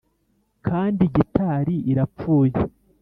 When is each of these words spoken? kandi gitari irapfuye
kandi 0.67 1.01
gitari 1.15 1.75
irapfuye 1.91 2.59